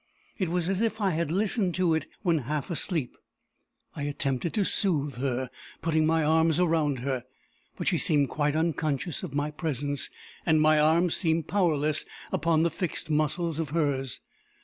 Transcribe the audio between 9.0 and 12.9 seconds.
of my presence, and my arms seemed powerless upon the